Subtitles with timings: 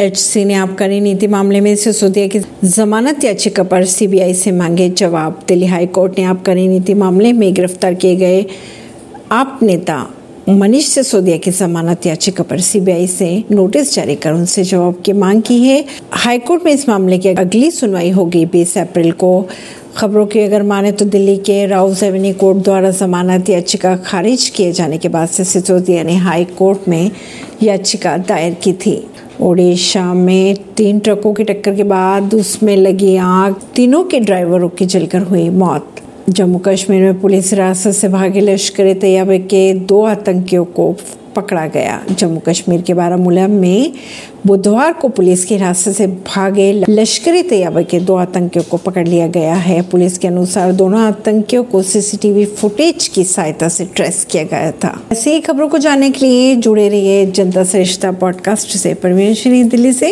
[0.00, 5.42] HC ने आबकारी नीति मामले में सिसोदिया की जमानत याचिका पर सीबीआई से मांगे जवाब।
[5.48, 8.44] दिल्ली हाई कोर्ट ने आबकारी नीति मामले में गिरफ़्तार किए गए
[9.32, 9.96] आप नेता
[10.48, 15.42] मनीष सिसोदिया की जमानत याचिका पर सीबीआई से नोटिस जारी कर उनसे जवाब की मांग
[15.42, 19.48] की है। हाईकोर्ट में इस मामले की अगली सुनवाई होगी 20 अप्रैल को।
[19.96, 24.72] खबरों की अगर माने तो दिल्ली के राउस एवेन्यू कोर्ट द्वारा जमानत याचिका खारिज किए
[24.72, 27.10] जाने के बाद से सिसोदिया ने हाई कोर्ट में
[27.62, 29.09] याचिका दायर की थी।
[29.42, 34.86] ओडिशा में तीन ट्रकों की टक्कर के बाद उसमें लगी आग। तीनों के ड्राइवरों की
[34.86, 35.94] जलकर हुई मौत।
[36.28, 40.96] जम्मू कश्मीर में पुलिस हिरासत से भागे लश्कर तैयबे के दो आतंकियों को
[41.36, 43.92] पकड़ा गया। जम्मू कश्मीर के बारामूला में
[44.46, 49.26] बुधवार को पुलिस की हिरासत से भागे लश्कर तैयबा के दो आतंकियों को पकड़ लिया
[49.26, 54.42] गया है। पुलिस के अनुसार दोनों आतंकियों को सीसीटीवी फुटेज की सहायता से ट्रेस किया
[54.42, 58.94] गया था। ऐसी ही खबरों को जानने के लिए जुड़े रहिए जनता श्रेष्ठता पॉडकास्ट से।
[58.94, 60.08] परवीन दिल्ली से।